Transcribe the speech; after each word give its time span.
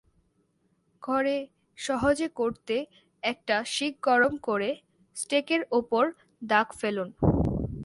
ঘরে 1.03 1.37
সহজে 1.77 2.27
করতে 2.35 2.75
একটা 3.23 3.55
শিক 3.65 3.93
গরম 4.01 4.33
করে 4.37 4.69
স্টেকের 5.15 5.61
ওপর 5.71 6.03
দাগ 6.41 6.67
ফেলুন। 6.79 7.09